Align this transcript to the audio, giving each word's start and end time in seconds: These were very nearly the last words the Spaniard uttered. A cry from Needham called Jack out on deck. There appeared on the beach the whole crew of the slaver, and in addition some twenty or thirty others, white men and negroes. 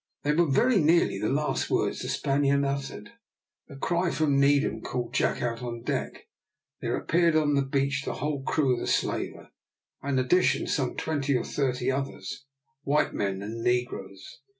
These 0.23 0.35
were 0.35 0.49
very 0.49 0.79
nearly 0.79 1.19
the 1.19 1.29
last 1.29 1.69
words 1.69 1.99
the 1.99 2.09
Spaniard 2.09 2.65
uttered. 2.65 3.11
A 3.69 3.75
cry 3.75 4.09
from 4.09 4.39
Needham 4.39 4.81
called 4.81 5.13
Jack 5.13 5.43
out 5.43 5.61
on 5.61 5.83
deck. 5.83 6.27
There 6.81 6.97
appeared 6.97 7.35
on 7.35 7.53
the 7.53 7.61
beach 7.61 8.01
the 8.03 8.15
whole 8.15 8.41
crew 8.41 8.73
of 8.73 8.79
the 8.79 8.87
slaver, 8.87 9.51
and 10.01 10.17
in 10.19 10.25
addition 10.25 10.65
some 10.65 10.95
twenty 10.97 11.35
or 11.37 11.43
thirty 11.43 11.91
others, 11.91 12.45
white 12.81 13.13
men 13.13 13.43
and 13.43 13.61
negroes. 13.61 14.39